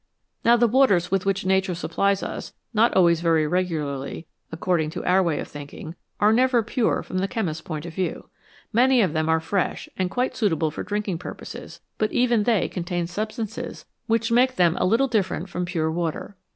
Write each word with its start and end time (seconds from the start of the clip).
Now 0.43 0.55
the 0.57 0.67
waters 0.67 1.11
with 1.11 1.27
which 1.27 1.45
Nature 1.45 1.75
supplies 1.75 2.23
us, 2.23 2.53
not 2.73 2.91
always 2.95 3.21
very 3.21 3.45
regularly, 3.45 4.25
according 4.51 4.89
to 4.89 5.05
our 5.05 5.21
way 5.21 5.39
of 5.39 5.47
thinking, 5.47 5.93
are 6.19 6.33
never 6.33 6.63
pure 6.63 7.03
from 7.03 7.19
the 7.19 7.27
chemist's 7.27 7.61
point 7.61 7.85
of 7.85 7.93
view. 7.93 8.27
Many 8.73 9.01
of 9.01 9.13
them 9.13 9.29
are 9.29 9.39
fresh 9.39 9.87
and 9.95 10.09
quite 10.09 10.35
suitable 10.35 10.71
for 10.71 10.81
drinking 10.81 11.19
purposes, 11.19 11.81
but 11.99 12.11
even 12.11 12.45
they 12.45 12.67
contain 12.67 13.05
substances 13.05 13.85
which 14.07 14.31
make 14.31 14.55
them 14.55 14.75
a 14.77 14.85
little 14.85 15.05
97 15.05 15.09
G 15.09 15.09
NATURAL 15.11 15.11
WATERS 15.11 15.11
different 15.45 15.49
from 15.51 15.65
pure 15.71 15.91
water. 15.91 16.35